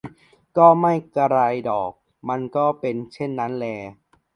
[0.57, 1.37] ก็ไม่กระไร
[1.69, 1.91] ดอก
[2.29, 3.67] มันก็เป็นเช่นนั้นแล